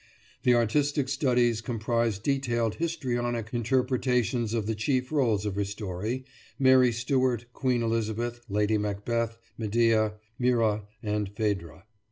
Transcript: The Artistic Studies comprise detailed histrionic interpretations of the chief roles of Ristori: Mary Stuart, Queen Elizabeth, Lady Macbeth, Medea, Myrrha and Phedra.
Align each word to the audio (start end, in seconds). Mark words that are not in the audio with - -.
The 0.41 0.55
Artistic 0.55 1.07
Studies 1.09 1.61
comprise 1.61 2.17
detailed 2.17 2.73
histrionic 2.77 3.51
interpretations 3.53 4.51
of 4.55 4.65
the 4.65 4.73
chief 4.73 5.11
roles 5.11 5.45
of 5.45 5.53
Ristori: 5.57 6.23
Mary 6.57 6.91
Stuart, 6.91 7.45
Queen 7.53 7.83
Elizabeth, 7.83 8.39
Lady 8.49 8.79
Macbeth, 8.79 9.37
Medea, 9.59 10.13
Myrrha 10.39 10.87
and 11.03 11.29
Phedra. 11.29 11.85